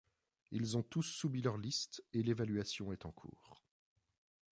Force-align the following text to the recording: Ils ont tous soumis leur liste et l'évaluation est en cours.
Ils 0.49 0.77
ont 0.77 0.81
tous 0.81 1.03
soumis 1.03 1.43
leur 1.43 1.57
liste 1.59 2.03
et 2.11 2.23
l'évaluation 2.23 2.91
est 2.91 3.05
en 3.05 3.11
cours. 3.11 3.61